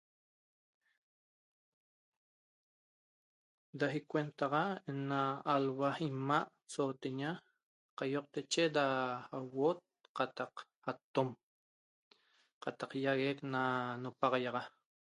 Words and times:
Da 3.79 3.87
icuennataxa 3.99 4.63
na 5.09 5.21
alhua 5.53 5.89
'ima' 5.99 6.49
sooteña 6.73 7.31
qoýotache 7.97 8.63
da 8.77 8.85
'auot 9.35 9.79
qataq 10.17 10.53
atom 10.91 11.29
qataq 12.63 12.91
ýaguec 13.03 13.37
na 13.53 13.61
napaxaiaxa 14.03 14.63